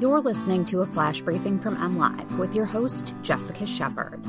[0.00, 4.24] You're listening to a flash briefing from MLive with your host, Jessica Shepard.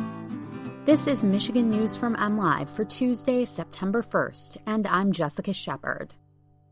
[0.84, 6.14] This is Michigan News from MLive for Tuesday, September 1st, and I'm Jessica Shepard.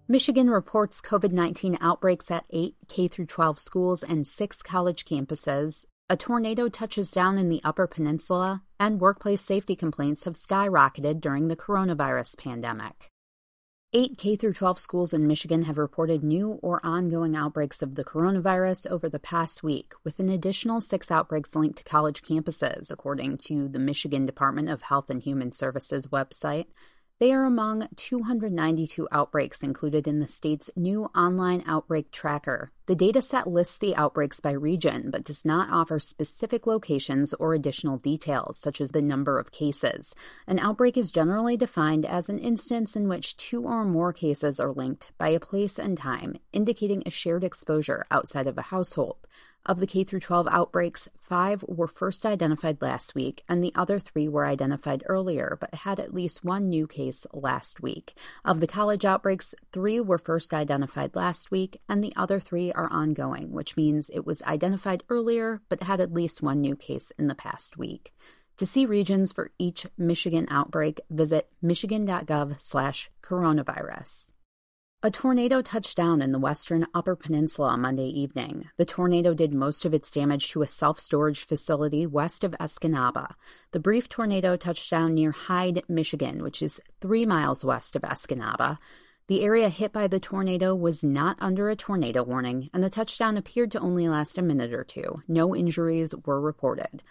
[0.08, 5.86] Michigan reports COVID 19 outbreaks at eight K 12 schools and six college campuses.
[6.09, 11.48] A tornado touches down in the Upper Peninsula, and workplace safety complaints have skyrocketed during
[11.48, 13.12] the coronavirus pandemic.
[13.92, 18.86] Eight K 12 schools in Michigan have reported new or ongoing outbreaks of the coronavirus
[18.86, 23.68] over the past week, with an additional six outbreaks linked to college campuses, according to
[23.68, 26.68] the Michigan Department of Health and Human Services website.
[27.20, 32.72] They are among 292 outbreaks included in the state's new online outbreak tracker.
[32.90, 38.00] The dataset lists the outbreaks by region, but does not offer specific locations or additional
[38.00, 40.16] details, such as the number of cases.
[40.48, 44.72] An outbreak is generally defined as an instance in which two or more cases are
[44.72, 49.18] linked by a place and time, indicating a shared exposure outside of a household.
[49.66, 54.28] Of the K 12 outbreaks, five were first identified last week, and the other three
[54.28, 58.16] were identified earlier but had at least one new case last week.
[58.44, 62.91] Of the college outbreaks, three were first identified last week, and the other three are
[62.91, 67.27] ongoing, which means it was identified earlier but had at least one new case in
[67.27, 68.13] the past week.
[68.58, 74.30] To see regions for each Michigan outbreak, visit michigan.gov/coronavirus.
[75.02, 78.67] A tornado touched down in the western Upper Peninsula Monday evening.
[78.75, 83.35] The tornado did most of its damage to a self storage facility west of Escanaba.
[83.72, 88.78] The brief tornado touched down near Hyde, Michigan, which is three miles west of Escanaba.
[89.29, 93.38] The area hit by the tornado was not under a tornado warning, and the touchdown
[93.38, 95.22] appeared to only last a minute or two.
[95.28, 97.03] No injuries were reported.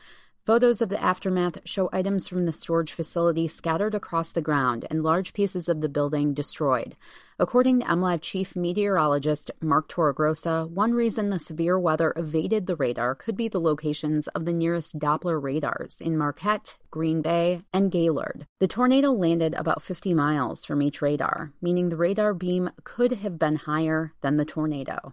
[0.49, 5.03] Photos of the aftermath show items from the storage facility scattered across the ground and
[5.03, 6.97] large pieces of the building destroyed.
[7.39, 13.15] According to MLive chief meteorologist Mark Torregrossa, one reason the severe weather evaded the radar
[13.15, 18.47] could be the locations of the nearest Doppler radars in Marquette, Green Bay, and Gaylord.
[18.59, 23.39] The tornado landed about 50 miles from each radar, meaning the radar beam could have
[23.39, 25.13] been higher than the tornado.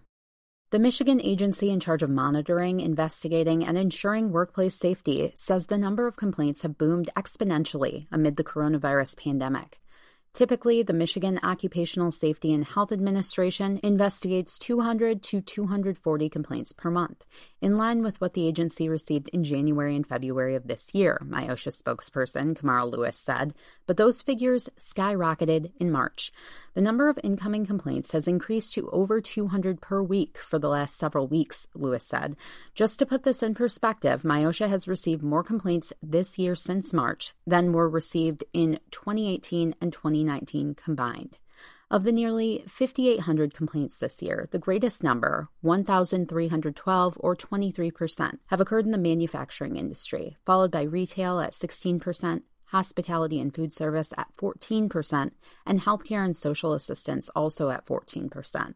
[0.72, 6.08] The Michigan agency in charge of monitoring, investigating, and ensuring workplace safety says the number
[6.08, 9.80] of complaints have boomed exponentially amid the coronavirus pandemic.
[10.36, 17.26] Typically, the Michigan Occupational Safety and Health Administration investigates 200 to 240 complaints per month,
[17.62, 21.82] in line with what the agency received in January and February of this year, MIOSHA
[21.82, 23.54] spokesperson Kamara Lewis said,
[23.88, 26.34] but those figures skyrocketed in March.
[26.74, 30.98] The number of incoming complaints has increased to over 200 per week for the last
[30.98, 32.36] several weeks, Lewis said.
[32.74, 37.34] Just to put this in perspective, MIOSHA has received more complaints this year since March
[37.48, 40.25] than were received in 2018 and 2019.
[40.26, 41.38] 2019 combined.
[41.90, 48.86] Of the nearly 5,800 complaints this year, the greatest number, 1,312 or 23%, have occurred
[48.86, 55.32] in the manufacturing industry, followed by retail at 16%, hospitality and food service at 14%,
[55.66, 58.74] and healthcare and social assistance also at 14%.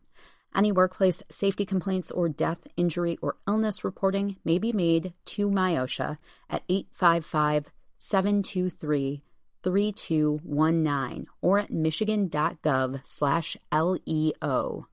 [0.56, 6.18] Any workplace safety complaints or death, injury, or illness reporting may be made to MIOSHA
[6.50, 9.24] at 855 723
[9.64, 14.88] 3219 or at michigan.gov slash LEO.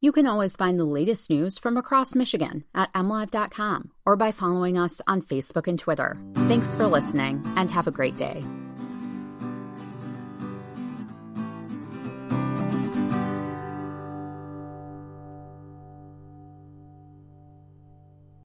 [0.00, 4.76] You can always find the latest news from across Michigan at mlive.com or by following
[4.76, 6.18] us on Facebook and Twitter.
[6.34, 8.44] Thanks for listening and have a great day.